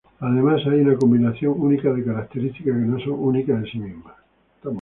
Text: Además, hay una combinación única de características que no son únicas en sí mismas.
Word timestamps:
Además, 0.19 0.65
hay 0.65 0.79
una 0.81 0.95
combinación 0.97 1.53
única 1.59 1.93
de 1.93 2.03
características 2.03 2.63
que 2.75 2.85
no 2.85 2.99
son 3.01 3.13
únicas 3.19 3.59
en 3.59 3.65
sí 3.67 3.77
mismas. 3.77 4.15